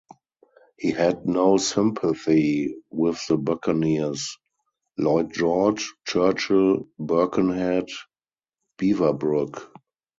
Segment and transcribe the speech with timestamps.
[0.79, 4.35] He had no sympathy with the buccaneers-
[4.97, 7.87] Lloyd George, Churchill, Birkenhead,
[8.79, 9.61] Beaverbrook.